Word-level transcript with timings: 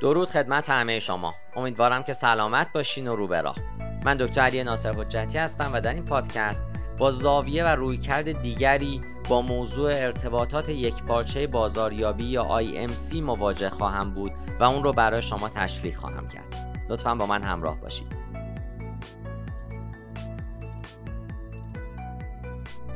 درود 0.00 0.28
خدمت 0.28 0.70
همه 0.70 0.98
شما. 0.98 1.34
امیدوارم 1.56 2.02
که 2.02 2.12
سلامت 2.12 2.72
باشین 2.72 3.08
و 3.08 3.16
رو 3.16 3.52
من 4.04 4.16
دکتر 4.16 4.40
علی 4.40 4.64
ناصر 4.64 4.92
حجتی 4.92 5.38
هستم 5.38 5.70
و 5.72 5.80
در 5.80 5.94
این 5.94 6.04
پادکست 6.04 6.64
با 6.98 7.10
زاویه 7.10 7.64
و 7.64 7.68
رویکرد 7.68 8.42
دیگری 8.42 9.00
با 9.28 9.42
موضوع 9.42 9.90
ارتباطات 9.90 10.68
یک 10.68 11.02
پارچه 11.02 11.46
بازاریابی 11.46 12.24
یا 12.24 12.62
IMC 12.62 13.16
مواجه 13.16 13.70
خواهم 13.70 14.10
بود 14.10 14.32
و 14.60 14.64
اون 14.64 14.84
رو 14.84 14.92
برای 14.92 15.22
شما 15.22 15.48
تشریح 15.48 15.96
خواهم 15.96 16.28
کرد. 16.28 16.78
لطفا 16.88 17.14
با 17.14 17.26
من 17.26 17.42
همراه 17.42 17.80
باشید. 17.80 18.27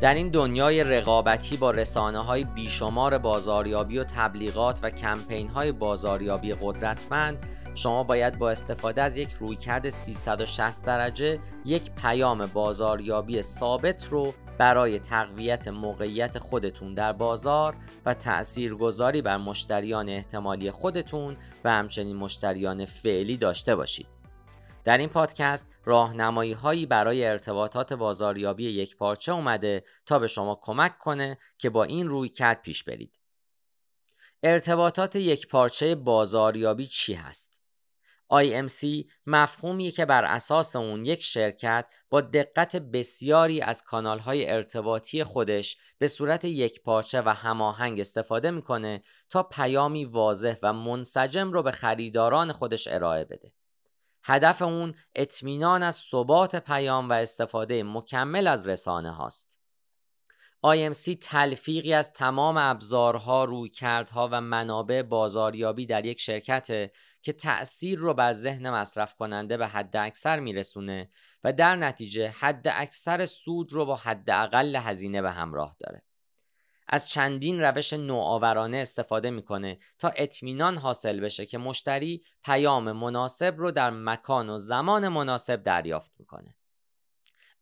در 0.03 0.15
این 0.15 0.29
دنیای 0.29 0.85
رقابتی 0.85 1.57
با 1.57 1.71
رسانه 1.71 2.19
های 2.19 2.45
بیشمار 2.45 3.19
بازاریابی 3.19 3.99
و 3.99 4.05
تبلیغات 4.05 4.79
و 4.83 4.91
کمپین 4.91 5.49
های 5.49 5.73
بازاریابی 5.73 6.55
قدرتمند 6.61 7.47
شما 7.75 8.05
باید 8.05 8.39
با 8.39 8.51
استفاده 8.51 9.03
از 9.03 9.17
یک 9.17 9.29
رویکرد 9.41 9.89
360 9.89 10.87
درجه 10.87 11.39
یک 11.65 11.91
پیام 11.91 12.47
بازاریابی 12.47 13.43
ثابت 13.43 14.09
رو 14.09 14.35
برای 14.59 14.99
تقویت 14.99 15.69
موقعیت 15.69 16.39
خودتون 16.39 16.95
در 16.95 17.13
بازار 17.13 17.77
و 18.07 18.15
تأثیرگذاری 18.15 19.23
بر 19.23 19.37
مشتریان 19.37 20.09
احتمالی 20.09 20.71
خودتون 20.71 21.37
و 21.65 21.71
همچنین 21.71 22.17
مشتریان 22.17 22.85
فعلی 22.85 23.37
داشته 23.37 23.77
باشید. 23.77 24.12
در 24.85 24.99
این 24.99 25.09
پادکست 25.09 25.75
راهنمایی 25.85 26.53
هایی 26.53 26.87
برای 26.87 27.27
ارتباطات 27.27 27.93
بازاریابی 27.93 28.65
یک 28.65 28.97
پارچه 28.97 29.33
اومده 29.33 29.85
تا 30.07 30.19
به 30.19 30.27
شما 30.27 30.59
کمک 30.63 30.99
کنه 30.99 31.39
که 31.59 31.71
با 31.71 31.85
این 31.85 32.09
روی 32.09 32.29
کرد 32.29 32.63
پیش 32.63 32.85
برید. 32.85 33.21
ارتباطات 34.43 35.17
یک 35.17 35.49
پارچه 35.49 35.95
بازاریابی 35.95 36.87
چی 36.87 37.15
هست؟ 37.15 37.63
IMC 38.33 38.87
مفهومیه 39.27 39.91
که 39.91 40.05
بر 40.05 40.25
اساس 40.25 40.77
اون 40.77 41.05
یک 41.05 41.23
شرکت 41.23 41.87
با 42.11 42.21
دقت 42.21 42.77
بسیاری 42.77 43.61
از 43.61 43.83
های 44.25 44.51
ارتباطی 44.51 45.25
خودش 45.25 45.77
به 45.99 46.07
صورت 46.07 46.45
یک 46.45 46.83
پارچه 46.83 47.23
و 47.23 47.29
هماهنگ 47.29 48.01
استفاده 48.01 48.51
می‌کنه 48.51 49.03
تا 49.31 49.43
پیامی 49.43 50.05
واضح 50.05 50.57
و 50.63 50.73
منسجم 50.73 51.53
رو 51.53 51.63
به 51.63 51.71
خریداران 51.71 52.53
خودش 52.53 52.89
ارائه 52.89 53.25
بده. 53.25 53.53
هدف 54.25 54.63
اون 54.63 54.95
اطمینان 55.15 55.83
از 55.83 55.97
ثبات 55.97 56.57
پیام 56.57 57.09
و 57.09 57.13
استفاده 57.13 57.83
مکمل 57.83 58.47
از 58.47 58.67
رسانه 58.67 59.11
هاست. 59.11 59.63
IMC 60.67 61.17
تلفیقی 61.21 61.95
از 61.95 62.13
تمام 62.13 62.57
ابزارها، 62.57 63.45
رویکردها 63.45 64.29
و 64.33 64.41
منابع 64.41 65.03
بازاریابی 65.03 65.87
در 65.87 66.07
یک 66.07 66.21
شرکت 66.21 66.91
که 67.23 67.33
تأثیر 67.33 67.99
رو 67.99 68.15
بر 68.15 68.33
ذهن 68.33 68.71
مصرف 68.71 69.15
کننده 69.15 69.57
به 69.57 69.67
حد 69.67 69.97
اکثر 69.97 70.41
میرسونه 70.41 71.11
و 71.45 71.53
در 71.53 71.77
نتیجه 71.77 72.29
حد 72.29 72.69
اکثر 72.69 73.27
سود 73.27 73.73
رو 73.73 73.87
با 73.87 73.97
حد 73.97 74.31
اقل 74.31 74.77
هزینه 74.77 75.23
به 75.23 75.31
همراه 75.31 75.77
داره. 75.81 76.03
از 76.95 77.09
چندین 77.09 77.61
روش 77.61 77.93
نوآورانه 77.93 78.77
استفاده 78.77 79.31
می‌کنه 79.31 79.79
تا 79.99 80.09
اطمینان 80.09 80.79
حاصل 80.79 81.21
بشه 81.21 81.47
که 81.47 81.59
مشتری 81.59 82.25
پیام 82.45 82.93
مناسب 82.93 83.55
رو 83.59 83.71
در 83.71 83.91
مکان 83.91 84.51
و 84.51 84.59
زمان 84.59 85.09
مناسب 85.09 85.63
دریافت 85.63 86.13
می‌کنه. 86.19 86.55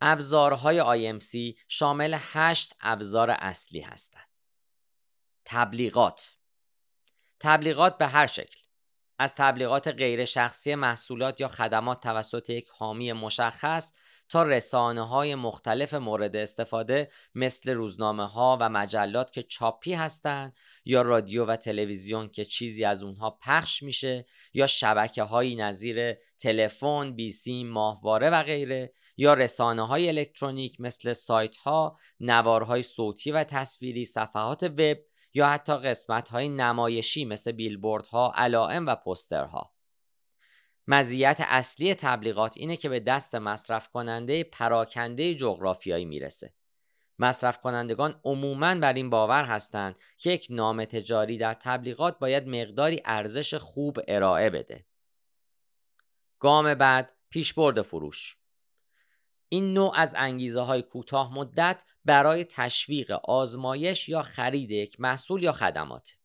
ابزارهای 0.01 0.81
IMC 0.81 1.59
شامل 1.69 2.17
هشت 2.19 2.75
ابزار 2.81 3.31
اصلی 3.31 3.81
هستند. 3.81 4.29
تبلیغات 5.45 6.37
تبلیغات 7.41 7.99
به 7.99 8.07
هر 8.07 8.27
شکل 8.27 8.61
از 9.19 9.35
تبلیغات 9.35 9.89
غیر 9.89 10.25
شخصی 10.25 10.75
محصولات 10.75 11.41
یا 11.41 11.49
خدمات 11.49 12.01
توسط 12.01 12.51
یک 12.51 12.69
حامی 12.69 13.13
مشخص 13.13 13.93
تا 14.31 14.43
رسانه 14.43 15.09
های 15.09 15.35
مختلف 15.35 15.95
مورد 15.95 16.37
استفاده 16.37 17.11
مثل 17.35 17.71
روزنامه 17.71 18.27
ها 18.27 18.59
و 18.61 18.69
مجلات 18.69 19.33
که 19.33 19.43
چاپی 19.43 19.93
هستند 19.93 20.57
یا 20.85 21.03
رادیو 21.03 21.45
و 21.45 21.57
تلویزیون 21.57 22.29
که 22.29 22.45
چیزی 22.45 22.85
از 22.85 23.03
اونها 23.03 23.31
پخش 23.31 23.83
میشه 23.83 24.27
یا 24.55 24.67
شبکه 24.67 25.23
های 25.23 25.57
نظیر 25.57 26.15
تلفن، 26.39 27.15
بیسیم، 27.15 27.69
ماهواره 27.71 28.31
و 28.31 28.43
غیره 28.43 28.93
یا 29.17 29.35
رسانه 29.35 29.87
های 29.87 30.09
الکترونیک 30.09 30.81
مثل 30.81 31.13
سایت 31.13 31.57
ها، 31.57 31.99
نوارهای 32.21 32.83
صوتی 32.83 33.33
و 33.33 33.45
تصویری، 33.45 34.05
صفحات 34.05 34.63
وب 34.63 34.99
یا 35.35 35.49
حتی 35.49 35.77
قسمت 35.77 36.29
های 36.29 36.49
نمایشی 36.49 37.25
مثل 37.25 37.53
بیلبوردها، 37.53 38.33
علائم 38.37 38.87
و 38.87 38.95
پسترها. 38.95 39.80
مزیت 40.93 41.41
اصلی 41.41 41.95
تبلیغات 41.95 42.57
اینه 42.57 42.77
که 42.77 42.89
به 42.89 43.01
دست 43.01 43.35
مصرف 43.35 43.89
کننده 43.89 44.45
پراکنده 44.45 45.35
جغرافیایی 45.35 46.05
می‌رسه. 46.05 46.55
مصرف 47.19 47.59
کنندگان 47.59 48.21
عموماً 48.25 48.75
بر 48.75 48.93
این 48.93 49.11
باور 49.11 49.45
هستند 49.45 49.97
که 50.19 50.31
یک 50.31 50.47
نام 50.51 50.85
تجاری 50.85 51.39
در 51.39 51.55
تبلیغات 51.55 52.19
باید 52.19 52.49
مقداری 52.49 53.03
ارزش 53.05 53.55
خوب 53.55 53.99
ارائه 54.09 54.51
بده. 54.51 54.87
گام 56.39 56.75
بعد 56.75 57.13
پیشبرد 57.31 57.83
فروش 57.83 58.37
این 59.49 59.73
نوع 59.73 59.93
از 59.97 60.15
انگیزه 60.19 60.61
های 60.61 60.83
کوتاه 60.83 61.35
مدت 61.35 61.85
برای 62.05 62.45
تشویق 62.45 63.11
آزمایش 63.11 64.09
یا 64.09 64.23
خرید 64.23 64.71
یک 64.71 65.01
محصول 65.01 65.43
یا 65.43 65.53
خدمات 65.53 66.17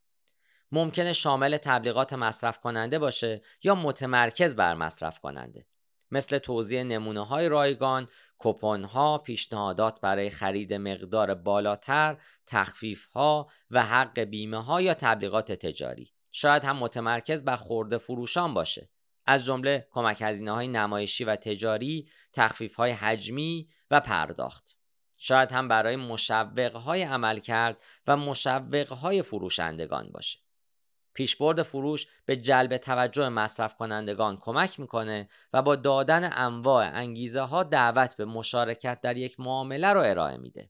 ممکنه 0.71 1.13
شامل 1.13 1.57
تبلیغات 1.57 2.13
مصرف 2.13 2.59
کننده 2.59 2.99
باشه 2.99 3.41
یا 3.63 3.75
متمرکز 3.75 4.55
بر 4.55 4.73
مصرف 4.73 5.19
کننده 5.19 5.65
مثل 6.11 6.37
توضیح 6.37 6.83
نمونه 6.83 7.25
های 7.25 7.49
رایگان، 7.49 8.07
کپون 8.39 8.83
ها، 8.83 9.17
پیشنهادات 9.17 10.01
برای 10.01 10.29
خرید 10.29 10.73
مقدار 10.73 11.33
بالاتر، 11.33 12.17
تخفیف 12.47 13.07
ها 13.07 13.49
و 13.71 13.85
حق 13.85 14.19
بیمه 14.19 14.63
ها 14.63 14.81
یا 14.81 14.93
تبلیغات 14.93 15.51
تجاری. 15.51 16.11
شاید 16.31 16.63
هم 16.63 16.77
متمرکز 16.77 17.43
بر 17.43 17.55
خورده 17.55 17.97
فروشان 17.97 18.53
باشه. 18.53 18.89
از 19.25 19.45
جمله 19.45 19.87
کمک 19.91 20.21
هزینه 20.21 20.51
های 20.51 20.67
نمایشی 20.67 21.23
و 21.23 21.35
تجاری، 21.35 22.09
تخفیف 22.33 22.75
های 22.75 22.91
حجمی 22.91 23.69
و 23.91 23.99
پرداخت. 23.99 24.77
شاید 25.17 25.51
هم 25.51 25.67
برای 25.67 25.95
مشوق 25.95 26.75
های 26.75 27.03
عمل 27.03 27.39
کرد 27.39 27.83
و 28.07 28.17
مشوق 28.17 28.93
های 28.93 29.21
فروشندگان 29.21 30.09
باشه. 30.13 30.44
پیشبرد 31.15 31.61
فروش 31.61 32.07
به 32.25 32.35
جلب 32.35 32.77
توجه 32.77 33.29
مصرف 33.29 33.75
کنندگان 33.75 34.37
کمک 34.37 34.79
می‌کنه 34.79 35.29
و 35.53 35.61
با 35.61 35.75
دادن 35.75 36.29
انواع 36.33 36.89
انگیزه 36.93 37.41
ها 37.41 37.63
دعوت 37.63 38.15
به 38.15 38.25
مشارکت 38.25 39.01
در 39.01 39.17
یک 39.17 39.39
معامله 39.39 39.93
رو 39.93 39.99
ارائه 39.99 40.37
میده. 40.37 40.69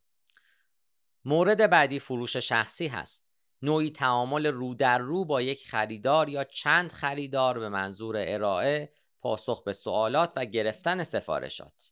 مورد 1.25 1.69
بعدی 1.69 2.00
فروش 2.00 2.38
شخصی 2.38 2.88
هست. 2.88 3.25
نوعی 3.61 3.89
تعامل 3.89 4.45
رو 4.45 4.75
در 4.75 4.97
رو 4.97 5.25
با 5.25 5.41
یک 5.41 5.67
خریدار 5.67 6.29
یا 6.29 6.44
چند 6.44 6.91
خریدار 6.91 7.59
به 7.59 7.69
منظور 7.69 8.16
ارائه، 8.19 8.94
پاسخ 9.22 9.63
به 9.63 9.73
سوالات 9.73 10.33
و 10.35 10.45
گرفتن 10.45 11.03
سفارشات. 11.03 11.91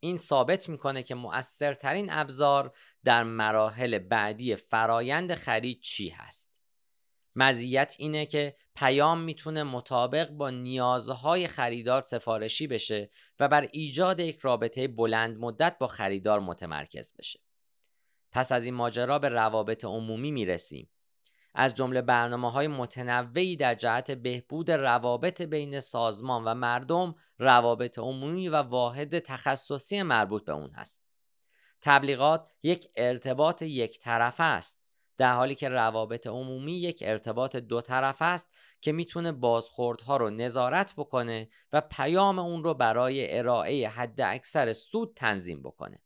این 0.00 0.18
ثابت 0.18 0.68
می‌کنه 0.68 1.02
که 1.02 1.14
مؤثرترین 1.14 2.12
ابزار 2.12 2.76
در 3.04 3.22
مراحل 3.22 3.98
بعدی 3.98 4.56
فرایند 4.56 5.34
خرید 5.34 5.80
چی 5.80 6.08
هست. 6.08 6.49
مزیت 7.36 7.94
اینه 7.98 8.26
که 8.26 8.56
پیام 8.74 9.20
می‌تونه 9.20 9.62
مطابق 9.62 10.30
با 10.30 10.50
نیازهای 10.50 11.48
خریدار 11.48 12.02
سفارشی 12.02 12.66
بشه 12.66 13.10
و 13.40 13.48
بر 13.48 13.68
ایجاد 13.72 14.20
یک 14.20 14.38
رابطه 14.38 14.88
بلند 14.88 15.38
مدت 15.38 15.78
با 15.78 15.86
خریدار 15.86 16.40
متمرکز 16.40 17.14
بشه. 17.18 17.40
پس 18.32 18.52
از 18.52 18.64
این 18.64 18.74
ماجرا 18.74 19.18
به 19.18 19.28
روابط 19.28 19.84
عمومی 19.84 20.30
می‌رسیم. 20.30 20.90
از 21.54 21.74
جمله 21.74 22.02
برنامه 22.02 22.50
های 22.50 22.68
متنوعی 22.68 23.56
در 23.56 23.74
جهت 23.74 24.10
بهبود 24.10 24.70
روابط 24.70 25.42
بین 25.42 25.80
سازمان 25.80 26.44
و 26.44 26.54
مردم 26.54 27.14
روابط 27.38 27.98
عمومی 27.98 28.48
و 28.48 28.56
واحد 28.56 29.18
تخصصی 29.18 30.02
مربوط 30.02 30.44
به 30.44 30.52
اون 30.52 30.70
هست. 30.70 31.04
تبلیغات 31.82 32.48
یک 32.62 32.88
ارتباط 32.96 33.62
یک 33.62 33.98
طرفه 33.98 34.42
است 34.42 34.79
در 35.20 35.32
حالی 35.32 35.54
که 35.54 35.68
روابط 35.68 36.26
عمومی 36.26 36.72
یک 36.72 37.02
ارتباط 37.06 37.56
دو 37.56 37.80
طرف 37.80 38.22
است 38.22 38.52
که 38.80 38.92
می‌تونه 38.92 39.32
بازخوردها 39.32 40.16
رو 40.16 40.30
نظارت 40.30 40.94
بکنه 40.96 41.48
و 41.72 41.80
پیام 41.80 42.38
اون 42.38 42.64
رو 42.64 42.74
برای 42.74 43.38
ارائه 43.38 43.88
حد 43.88 44.20
اکثر 44.20 44.72
سود 44.72 45.12
تنظیم 45.16 45.62
بکنه. 45.62 46.02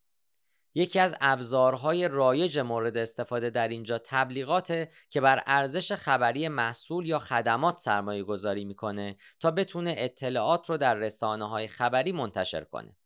یکی 0.74 1.00
از 1.00 1.16
ابزارهای 1.20 2.08
رایج 2.08 2.58
مورد 2.58 2.96
استفاده 2.96 3.50
در 3.50 3.68
اینجا 3.68 3.98
تبلیغات 3.98 4.88
که 5.08 5.20
بر 5.20 5.42
ارزش 5.46 5.92
خبری 5.92 6.48
محصول 6.48 7.06
یا 7.06 7.18
خدمات 7.18 7.78
سرمایه 7.78 8.22
گذاری 8.22 8.64
می‌کنه 8.64 9.16
تا 9.40 9.50
بتونه 9.50 9.94
اطلاعات 9.98 10.70
رو 10.70 10.76
در 10.76 10.94
رسانه 10.94 11.48
های 11.48 11.68
خبری 11.68 12.12
منتشر 12.12 12.64
کنه. 12.64 12.96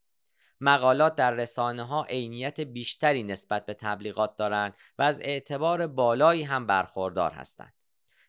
مقالات 0.61 1.15
در 1.15 1.31
رسانه 1.31 1.83
ها 1.83 2.05
عینیت 2.05 2.61
بیشتری 2.61 3.23
نسبت 3.23 3.67
به 3.67 3.75
تبلیغات 3.75 4.37
دارند 4.37 4.75
و 4.99 5.03
از 5.03 5.21
اعتبار 5.21 5.87
بالایی 5.87 6.43
هم 6.43 6.67
برخوردار 6.67 7.31
هستند. 7.31 7.75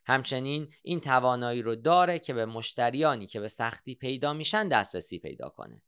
همچنین 0.06 0.72
این 0.82 1.00
توانایی 1.00 1.62
رو 1.62 1.76
داره 1.76 2.18
که 2.18 2.34
به 2.34 2.46
مشتریانی 2.46 3.26
که 3.26 3.40
به 3.40 3.48
سختی 3.48 3.94
پیدا 3.94 4.32
میشن 4.32 4.68
دسترسی 4.68 5.18
پیدا 5.18 5.48
کنه. 5.48 5.82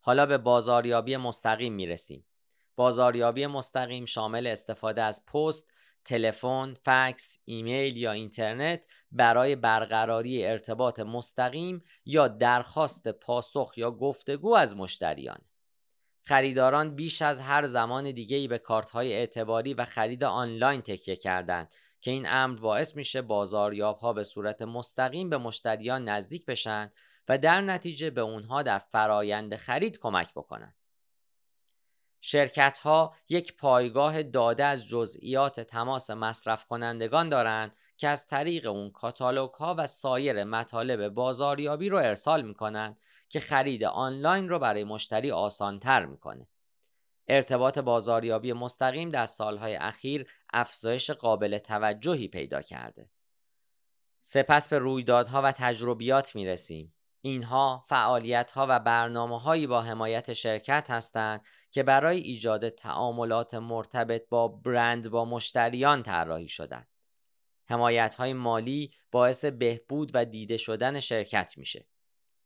حالا 0.00 0.26
به 0.26 0.38
بازاریابی 0.38 1.16
مستقیم 1.16 1.72
می‌رسیم. 1.72 2.26
بازاریابی 2.76 3.46
مستقیم 3.46 4.04
شامل 4.04 4.46
استفاده 4.46 5.02
از 5.02 5.26
پست، 5.26 5.71
تلفن، 6.04 6.74
فکس، 6.74 7.38
ایمیل 7.44 7.96
یا 7.96 8.12
اینترنت 8.12 8.86
برای 9.12 9.56
برقراری 9.56 10.46
ارتباط 10.46 11.00
مستقیم 11.00 11.82
یا 12.04 12.28
درخواست 12.28 13.08
پاسخ 13.08 13.72
یا 13.76 13.90
گفتگو 13.90 14.54
از 14.54 14.76
مشتریان. 14.76 15.38
خریداران 16.24 16.94
بیش 16.94 17.22
از 17.22 17.40
هر 17.40 17.66
زمان 17.66 18.10
دیگه 18.10 18.36
ای 18.36 18.48
به 18.48 18.58
کارت 18.58 18.90
های 18.90 19.12
اعتباری 19.12 19.74
و 19.74 19.84
خرید 19.84 20.24
آنلاین 20.24 20.80
تکیه 20.80 21.16
کردند 21.16 21.74
که 22.00 22.10
این 22.10 22.26
امر 22.28 22.60
باعث 22.60 22.96
میشه 22.96 23.22
بازاریاب 23.22 23.98
ها 23.98 24.12
به 24.12 24.24
صورت 24.24 24.62
مستقیم 24.62 25.30
به 25.30 25.38
مشتریان 25.38 26.08
نزدیک 26.08 26.46
بشن 26.46 26.92
و 27.28 27.38
در 27.38 27.60
نتیجه 27.60 28.10
به 28.10 28.20
اونها 28.20 28.62
در 28.62 28.78
فرایند 28.78 29.56
خرید 29.56 29.98
کمک 29.98 30.32
بکنن. 30.34 30.74
شرکت 32.24 32.78
ها 32.78 33.14
یک 33.28 33.56
پایگاه 33.56 34.22
داده 34.22 34.64
از 34.64 34.88
جزئیات 34.88 35.60
تماس 35.60 36.10
مصرف 36.10 36.64
کنندگان 36.64 37.28
دارند 37.28 37.76
که 37.96 38.08
از 38.08 38.26
طریق 38.26 38.66
اون 38.66 38.90
کاتالوگ 38.90 39.50
ها 39.50 39.74
و 39.78 39.86
سایر 39.86 40.44
مطالب 40.44 41.08
بازاریابی 41.08 41.88
رو 41.88 41.96
ارسال 41.96 42.42
می‌کنن 42.42 42.96
که 43.28 43.40
خرید 43.40 43.84
آنلاین 43.84 44.48
رو 44.48 44.58
برای 44.58 44.84
مشتری 44.84 45.30
آسان 45.30 45.78
تر 45.78 46.06
می‌کنه. 46.06 46.48
ارتباط 47.28 47.78
بازاریابی 47.78 48.52
مستقیم 48.52 49.08
در 49.08 49.26
سالهای 49.26 49.76
اخیر 49.76 50.26
افزایش 50.52 51.10
قابل 51.10 51.58
توجهی 51.58 52.28
پیدا 52.28 52.62
کرده. 52.62 53.10
سپس 54.20 54.68
به 54.68 54.78
رویدادها 54.78 55.42
و 55.42 55.52
تجربیات 55.52 56.34
می 56.34 56.46
رسیم. 56.46 56.94
اینها 57.20 57.84
فعالیت 57.88 58.50
ها 58.50 58.66
و 58.68 58.80
برنامه 58.80 59.40
هایی 59.40 59.66
با 59.66 59.82
حمایت 59.82 60.32
شرکت 60.32 60.90
هستند 60.90 61.44
که 61.72 61.82
برای 61.82 62.18
ایجاد 62.18 62.68
تعاملات 62.68 63.54
مرتبط 63.54 64.28
با 64.28 64.48
برند 64.48 65.10
با 65.10 65.24
مشتریان 65.24 66.02
طراحی 66.02 66.48
شدند. 66.48 66.88
حمایت 67.68 68.14
های 68.14 68.32
مالی 68.32 68.94
باعث 69.10 69.44
بهبود 69.44 70.10
و 70.14 70.24
دیده 70.24 70.56
شدن 70.56 71.00
شرکت 71.00 71.54
میشه. 71.56 71.86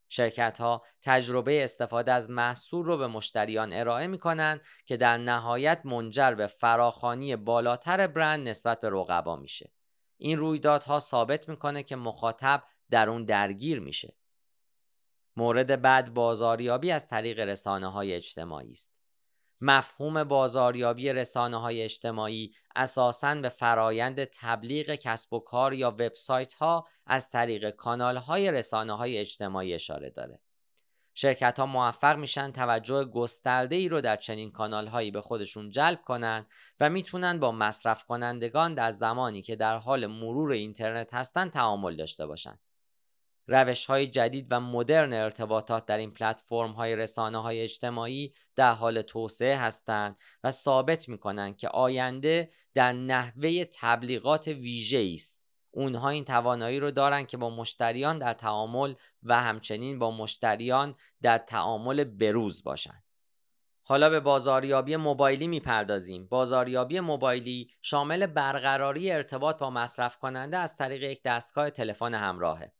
شرکت 0.09 0.61
ها 0.61 0.83
تجربه 1.03 1.65
استفاده 1.65 2.13
از 2.13 2.31
محصول 2.31 2.87
رو 2.87 2.99
به 2.99 3.07
مشتریان 3.07 3.73
ارائه 3.73 4.07
می 4.07 4.19
کنند 4.19 4.61
که 4.87 4.97
در 4.97 5.19
نهایت 5.19 5.81
منجر 5.85 6.35
به 6.35 6.47
فراخانی 6.47 7.37
بالاتر 7.37 8.07
برند 8.07 8.49
نسبت 8.49 8.81
به 8.81 8.89
رقبا 8.91 9.37
میشه. 9.37 9.73
این 10.17 10.39
رویدادها 10.39 10.99
ثابت 10.99 11.49
می‌کنه 11.49 11.83
که 11.83 11.97
مخاطب 11.97 12.63
در 12.91 13.11
اون 13.11 13.25
درگیر 13.25 13.81
میشه. 13.81 14.17
مورد 15.37 15.83
بعد 15.83 16.15
بازاریابی 16.15 16.91
از 16.91 17.09
طریق 17.09 17.39
رسانه 17.39 17.93
های 17.93 18.13
اجتماعی 18.13 18.73
است. 18.73 18.96
مفهوم 19.61 20.25
بازاریابی 20.25 21.13
رسانه 21.13 21.61
های 21.61 21.83
اجتماعی 21.83 22.55
اساساً 22.77 23.35
به 23.35 23.49
فرایند 23.49 24.25
تبلیغ 24.25 24.95
کسب 24.95 25.33
و 25.33 25.39
کار 25.39 25.75
یا 25.75 25.91
وبسایت 25.91 26.55
ها 26.55 26.87
از 27.07 27.31
طریق 27.31 27.71
کانال 27.71 28.17
های 28.17 28.51
رسانه 28.51 28.97
های 28.97 29.19
اجتماعی 29.19 29.75
اشاره 29.75 30.11
داره. 30.11 30.41
شرکت 31.15 31.59
ها 31.59 31.67
موفق 31.67 32.17
میشن 32.17 32.53
توجه 32.53 33.05
گسترده 33.05 33.77
ای 33.77 33.89
رو 33.89 34.01
در 34.01 34.17
چنین 34.17 34.53
کانال 34.53 34.87
هایی 34.87 35.11
به 35.11 35.21
خودشون 35.21 35.71
جلب 35.71 36.03
کنن 36.03 36.47
و 36.81 36.91
می‌تونن 36.91 37.41
با 37.41 37.53
مصرف 37.53 38.05
کنندگان 38.05 38.75
در 38.75 38.91
زمانی 38.91 39.43
که 39.43 39.57
در 39.57 39.77
حال 39.79 40.07
مرور 40.07 40.53
اینترنت 40.53 41.15
هستن 41.15 41.49
تعامل 41.49 41.97
داشته 41.97 42.27
باشند. 42.27 42.59
روش 43.49 43.87
های 43.87 44.07
جدید 44.07 44.47
و 44.51 44.61
مدرن 44.61 45.13
ارتباطات 45.13 45.87
در 45.87 45.99
این 45.99 46.11
پلتفرم 46.11 46.73
های 46.73 46.97
رسانه 46.97 47.43
های 47.43 47.61
اجتماعی 47.61 48.33
در 48.57 48.73
حال 48.73 49.03
توسعه 49.03 49.57
هستند 49.57 50.17
و 50.45 50.51
ثابت 50.51 51.09
می 51.09 51.19
کنند 51.19 51.57
که 51.57 51.69
آینده 51.69 52.51
در 52.75 52.93
نحوه 52.93 53.65
تبلیغات 53.65 54.49
ویژه 54.49 55.11
است. 55.15 55.47
اونها 55.71 56.09
این 56.09 56.25
توانایی 56.25 56.81
رو 56.81 56.91
دارن 56.91 57.27
که 57.27 57.37
با 57.37 57.51
مشتریان 57.51 58.19
در 58.19 58.33
تعامل 58.33 58.95
و 59.23 59.43
همچنین 59.43 59.99
با 59.99 60.11
مشتریان 60.11 60.95
در 61.23 61.39
تعامل 61.39 62.05
بروز 62.05 62.65
باشند. 62.65 63.03
حالا 63.83 64.11
به 64.11 64.21
بازاریابی 64.21 64.97
موبایلی 64.97 65.47
می‌پردازیم. 65.47 66.27
بازاریابی 66.27 67.01
موبایلی 67.01 67.71
شامل 67.83 68.27
برقراری 68.27 69.13
ارتباط 69.13 69.59
با 69.59 69.71
مصرف 69.71 70.19
کننده 70.19 70.57
از 70.57 70.77
طریق 70.77 71.03
یک 71.03 71.23
دستگاه 71.25 71.71
تلفن 71.71 72.15
همراهه. 72.15 72.73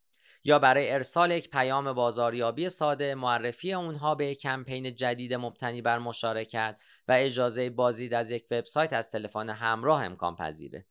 یا 0.47 0.59
برای 0.59 0.91
ارسال 0.91 1.31
یک 1.31 1.49
پیام 1.49 1.93
بازاریابی 1.93 2.69
ساده 2.69 3.15
معرفی 3.15 3.73
اونها 3.73 4.15
به 4.15 4.27
یک 4.27 4.41
کمپین 4.41 4.95
جدید 4.95 5.33
مبتنی 5.33 5.81
بر 5.81 5.99
مشارکت 5.99 6.81
و 7.07 7.11
اجازه 7.11 7.69
بازدید 7.69 8.13
از 8.13 8.31
یک 8.31 8.45
وبسایت 8.51 8.93
از 8.93 9.11
تلفن 9.11 9.49
همراه 9.49 10.03
امکان 10.03 10.35
پذیره. 10.35 10.85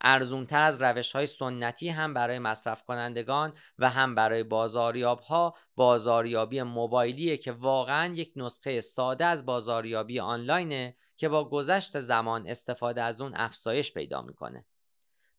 ارزونتر 0.00 0.62
از 0.62 0.82
روش 0.82 1.12
های 1.12 1.26
سنتی 1.26 1.88
هم 1.88 2.14
برای 2.14 2.38
مصرف 2.38 2.82
کنندگان 2.82 3.52
و 3.78 3.90
هم 3.90 4.14
برای 4.14 4.42
بازاریاب 4.42 5.20
ها 5.20 5.54
بازاریابی 5.76 6.62
موبایلیه 6.62 7.36
که 7.36 7.52
واقعا 7.52 8.14
یک 8.14 8.32
نسخه 8.36 8.80
ساده 8.80 9.24
از 9.24 9.46
بازاریابی 9.46 10.20
آنلاینه 10.20 10.96
که 11.16 11.28
با 11.28 11.48
گذشت 11.48 11.98
زمان 11.98 12.46
استفاده 12.46 13.02
از 13.02 13.20
اون 13.20 13.32
افزایش 13.34 13.94
پیدا 13.94 14.22
می‌کنه. 14.22 14.64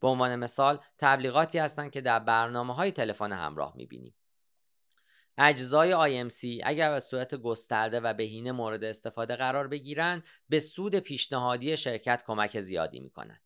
به 0.04 0.10
عنوان 0.10 0.36
مثال 0.36 0.80
تبلیغاتی 0.98 1.60
هستند 1.60 1.92
که 1.92 2.02
در 2.02 2.20
برنامه 2.20 2.76
های 2.76 2.92
تلفن 2.92 3.32
همراه 3.32 3.74
می‌بینیم. 3.76 4.16
اجزای 5.38 5.92
IMC 5.92 6.62
اگر 6.64 6.92
به 6.92 7.00
صورت 7.00 7.36
گسترده 7.36 8.00
و 8.00 8.14
بهینه 8.14 8.52
مورد 8.52 8.84
استفاده 8.84 9.36
قرار 9.36 9.68
بگیرند 9.68 10.24
به 10.50 10.60
سود 10.60 10.96
پیشنهادی 10.96 11.78
شرکت 11.78 12.24
کمک 12.28 12.60
زیادی 12.60 13.00
می‌کنند. 13.00 13.42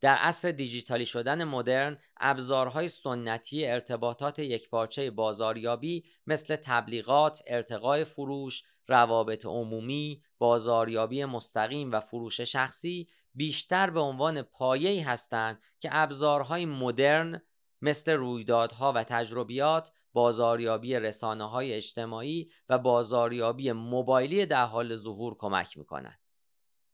در 0.00 0.16
عصر 0.16 0.50
دیجیتالی 0.50 1.06
شدن 1.06 1.44
مدرن 1.44 1.98
ابزارهای 2.20 2.88
سنتی 2.88 3.66
ارتباطات 3.66 4.38
یکپارچه 4.38 5.10
بازاریابی 5.10 6.04
مثل 6.26 6.56
تبلیغات، 6.56 7.42
ارتقای 7.46 8.04
فروش، 8.04 8.62
روابط 8.88 9.46
عمومی، 9.46 10.22
بازاریابی 10.38 11.24
مستقیم 11.24 11.92
و 11.92 12.00
فروش 12.00 12.40
شخصی 12.40 13.08
بیشتر 13.34 13.90
به 13.90 14.00
عنوان 14.00 14.42
پایه‌ای 14.42 15.00
هستند 15.00 15.62
که 15.80 15.88
ابزارهای 15.92 16.66
مدرن 16.66 17.42
مثل 17.80 18.12
رویدادها 18.12 18.92
و 18.92 19.04
تجربیات، 19.04 19.92
بازاریابی 20.12 20.94
رسانه 20.94 21.50
های 21.50 21.74
اجتماعی 21.74 22.50
و 22.68 22.78
بازاریابی 22.78 23.72
موبایلی 23.72 24.46
در 24.46 24.64
حال 24.64 24.96
ظهور 24.96 25.36
کمک 25.38 25.78
می‌کنند. 25.78 26.18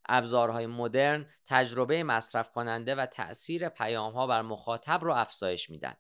ابزارهای 0.09 0.67
مدرن 0.67 1.27
تجربه 1.47 2.03
مصرف 2.03 2.53
کننده 2.53 2.95
و 2.95 3.07
تأثیر 3.07 3.69
پیام 3.69 4.13
ها 4.13 4.27
بر 4.27 4.43
مخاطب 4.43 5.01
را 5.03 5.17
افزایش 5.17 5.71
میدن. 5.71 5.97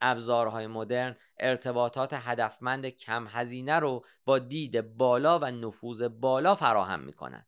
ابزارهای 0.00 0.66
مدرن 0.66 1.16
ارتباطات 1.38 2.12
هدفمند 2.12 2.86
کم 2.86 3.26
هزینه 3.28 3.78
رو 3.78 4.04
با 4.24 4.38
دید 4.38 4.96
بالا 4.96 5.38
و 5.38 5.44
نفوذ 5.44 6.02
بالا 6.02 6.54
فراهم 6.54 7.00
می‌کنند. 7.00 7.46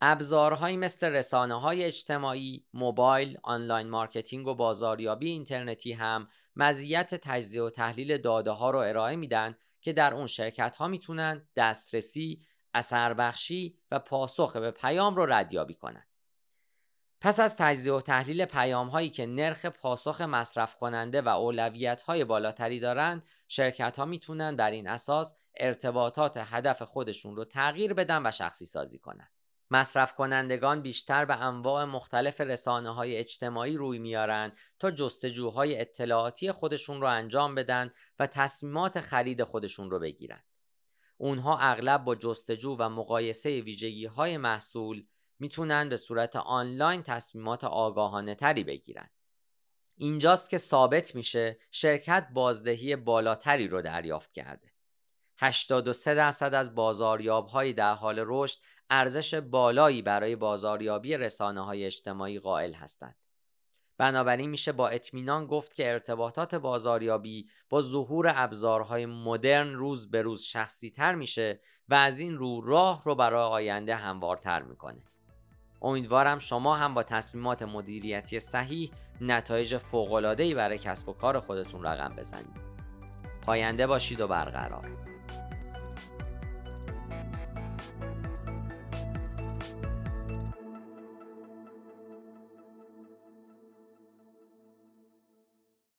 ابزارهایی 0.00 0.76
مثل 0.76 1.06
رسانه 1.06 1.60
های 1.60 1.84
اجتماعی، 1.84 2.64
موبایل، 2.74 3.38
online 3.42 3.88
marketing 3.88 4.46
و 4.46 4.54
بازاریابی 4.54 5.30
اینترنتی 5.30 5.92
هم 5.92 6.28
مزیت 6.56 7.14
تجزیه 7.14 7.62
و 7.62 7.70
تحلیل 7.70 8.18
داده 8.18 8.50
ها 8.50 8.70
رو 8.70 8.78
ارائه 8.78 9.16
میدن 9.16 9.56
که 9.80 9.92
در 9.92 10.14
اون 10.14 10.26
شرکت 10.26 10.76
ها 10.76 10.88
می‌تونن 10.88 11.48
دسترسی، 11.56 12.42
اثر 12.74 13.14
بخشی 13.14 13.78
و 13.90 13.98
پاسخ 13.98 14.56
به 14.56 14.70
پیام 14.70 15.16
رو 15.16 15.26
ردیابی 15.26 15.74
کنند. 15.74 16.08
پس 17.20 17.40
از 17.40 17.56
تجزیه 17.56 17.92
و 17.92 18.00
تحلیل 18.00 18.44
پیام 18.44 18.88
هایی 18.88 19.10
که 19.10 19.26
نرخ 19.26 19.66
پاسخ 19.66 20.20
مصرف 20.20 20.76
کننده 20.76 21.22
و 21.22 21.28
اولویت 21.28 22.02
های 22.02 22.24
بالاتری 22.24 22.80
دارند، 22.80 23.22
شرکت 23.48 23.96
ها 23.96 24.04
می‌تونن 24.04 24.56
در 24.56 24.70
این 24.70 24.88
اساس 24.88 25.34
ارتباطات 25.56 26.36
هدف 26.36 26.82
خودشون 26.82 27.36
رو 27.36 27.44
تغییر 27.44 27.94
بدن 27.94 28.26
و 28.26 28.30
شخصی 28.30 28.66
سازی 28.66 28.98
کنند. 28.98 29.30
مصرف 29.70 30.14
کنندگان 30.14 30.82
بیشتر 30.82 31.24
به 31.24 31.40
انواع 31.40 31.84
مختلف 31.84 32.40
رسانه 32.40 32.94
های 32.94 33.16
اجتماعی 33.16 33.76
روی 33.76 33.98
میارن 33.98 34.52
تا 34.78 34.90
جستجوهای 34.90 35.80
اطلاعاتی 35.80 36.52
خودشون 36.52 37.00
رو 37.00 37.06
انجام 37.06 37.54
بدن 37.54 37.92
و 38.18 38.26
تصمیمات 38.26 39.00
خرید 39.00 39.44
خودشون 39.44 39.90
رو 39.90 39.98
بگیرن. 39.98 40.42
اونها 41.16 41.58
اغلب 41.58 42.04
با 42.04 42.14
جستجو 42.14 42.76
و 42.78 42.88
مقایسه 42.88 43.60
ویژگی 43.60 44.06
های 44.06 44.36
محصول 44.36 45.06
می‌تونن 45.38 45.88
به 45.88 45.96
صورت 45.96 46.36
آنلاین 46.36 47.02
تصمیمات 47.02 47.64
آگاهانه 47.64 48.34
تری 48.34 48.64
بگیرن. 48.64 49.10
اینجاست 49.96 50.50
که 50.50 50.58
ثابت 50.58 51.14
میشه 51.14 51.58
شرکت 51.70 52.28
بازدهی 52.32 52.96
بالاتری 52.96 53.68
رو 53.68 53.82
دریافت 53.82 54.32
کرده. 54.32 54.72
83 55.36 56.14
درصد 56.14 56.54
از 56.54 56.74
بازاریاب 56.74 57.46
های 57.46 57.72
در 57.72 57.94
حال 57.94 58.24
رشد 58.26 58.58
ارزش 58.90 59.34
بالایی 59.34 60.02
برای 60.02 60.36
بازاریابی 60.36 61.16
رسانه 61.16 61.64
های 61.64 61.84
اجتماعی 61.84 62.38
قائل 62.38 62.72
هستند. 62.72 63.16
بنابراین 63.98 64.50
میشه 64.50 64.72
با 64.72 64.88
اطمینان 64.88 65.46
گفت 65.46 65.74
که 65.74 65.92
ارتباطات 65.92 66.54
بازاریابی 66.54 67.48
با 67.70 67.80
ظهور 67.80 68.32
ابزارهای 68.36 69.06
مدرن 69.06 69.74
روز 69.74 70.10
به 70.10 70.22
روز 70.22 70.42
شخصی 70.42 70.90
تر 70.90 71.14
میشه 71.14 71.60
و 71.88 71.94
از 71.94 72.20
این 72.20 72.36
رو 72.36 72.60
راه 72.60 73.02
رو 73.04 73.14
برای 73.14 73.42
آینده 73.42 73.96
هموارتر 73.96 74.62
می‌کنه. 74.62 75.02
امیدوارم 75.82 76.38
شما 76.38 76.76
هم 76.76 76.94
با 76.94 77.02
تصمیمات 77.02 77.62
مدیریتی 77.62 78.40
صحیح 78.40 78.90
نتایج 79.20 79.76
فوق‌العاده‌ای 79.76 80.54
برای 80.54 80.78
کسب 80.78 81.08
و 81.08 81.12
کار 81.12 81.40
خودتون 81.40 81.82
رقم 81.82 82.16
بزنید. 82.16 82.56
پاینده 83.42 83.86
باشید 83.86 84.20
و 84.20 84.28
برقرار. 84.28 85.13